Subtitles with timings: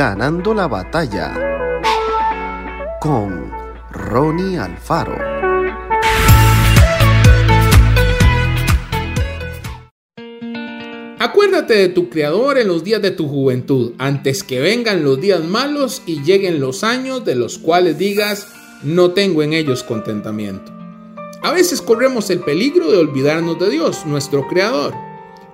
[0.00, 1.34] Ganando la batalla
[3.02, 3.52] con
[3.90, 5.14] Ronnie Alfaro.
[11.18, 15.44] Acuérdate de tu Creador en los días de tu juventud, antes que vengan los días
[15.44, 18.48] malos y lleguen los años de los cuales digas,
[18.82, 20.72] no tengo en ellos contentamiento.
[21.42, 24.94] A veces corremos el peligro de olvidarnos de Dios, nuestro Creador.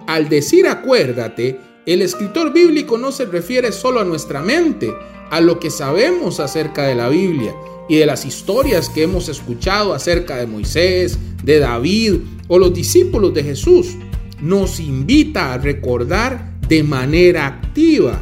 [0.06, 4.92] Al decir acuérdate, el escritor bíblico no se refiere solo a nuestra mente,
[5.30, 7.54] a lo que sabemos acerca de la Biblia
[7.88, 12.14] y de las historias que hemos escuchado acerca de Moisés, de David
[12.48, 13.94] o los discípulos de Jesús.
[14.40, 18.20] Nos invita a recordar de manera activa.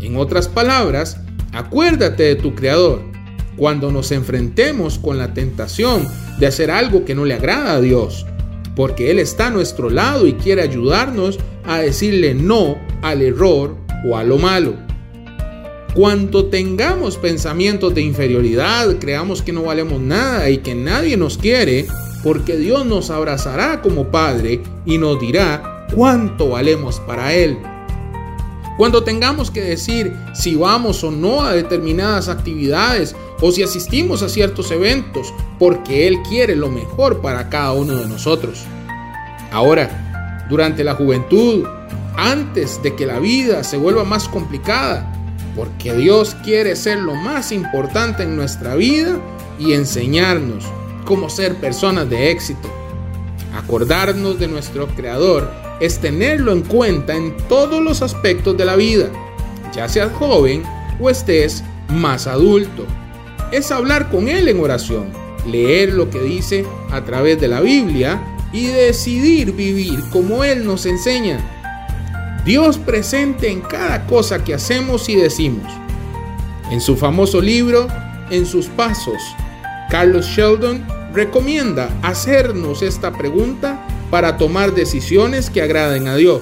[0.00, 1.18] En otras palabras,
[1.52, 3.02] acuérdate de tu Creador.
[3.58, 6.08] Cuando nos enfrentemos con la tentación
[6.38, 8.24] de hacer algo que no le agrada a Dios,
[8.74, 13.76] porque Él está a nuestro lado y quiere ayudarnos a decirle no al error
[14.08, 14.74] o a lo malo.
[15.94, 21.86] Cuando tengamos pensamientos de inferioridad, creamos que no valemos nada y que nadie nos quiere,
[22.22, 27.58] porque Dios nos abrazará como Padre y nos dirá cuánto valemos para Él.
[28.78, 34.28] Cuando tengamos que decir si vamos o no a determinadas actividades o si asistimos a
[34.28, 38.62] ciertos eventos, porque Él quiere lo mejor para cada uno de nosotros.
[39.50, 41.66] Ahora, durante la juventud,
[42.16, 45.12] antes de que la vida se vuelva más complicada,
[45.56, 49.18] porque Dios quiere ser lo más importante en nuestra vida
[49.58, 50.64] y enseñarnos
[51.04, 52.70] cómo ser personas de éxito.
[53.54, 59.10] Acordarnos de nuestro Creador es tenerlo en cuenta en todos los aspectos de la vida,
[59.74, 60.62] ya seas joven
[61.00, 62.86] o estés más adulto.
[63.52, 65.12] Es hablar con Él en oración,
[65.46, 70.86] leer lo que dice a través de la Biblia y decidir vivir como Él nos
[70.86, 71.38] enseña.
[72.46, 75.70] Dios presente en cada cosa que hacemos y decimos.
[76.70, 77.88] En su famoso libro,
[78.30, 79.20] En sus pasos,
[79.90, 80.82] Carlos Sheldon
[81.12, 86.40] recomienda hacernos esta pregunta para tomar decisiones que agraden a Dios.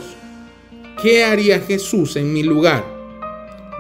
[1.02, 2.84] ¿Qué haría Jesús en mi lugar?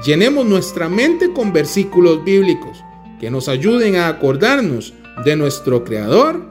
[0.04, 2.82] Llenemos nuestra mente con versículos bíblicos
[3.20, 4.94] que nos ayuden a acordarnos
[5.24, 6.42] de nuestro Creador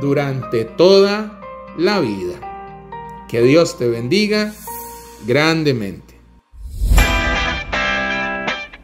[0.00, 1.40] durante toda
[1.78, 3.26] la vida.
[3.28, 4.52] Que Dios te bendiga
[5.26, 6.20] grandemente.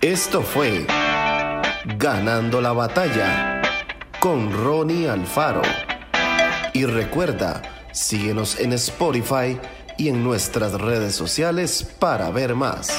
[0.00, 0.86] Esto fue
[1.98, 3.62] Ganando la batalla
[4.18, 5.62] con Ronnie Alfaro.
[6.72, 9.56] Y recuerda, síguenos en Spotify
[9.96, 12.90] y en nuestras redes sociales para ver más.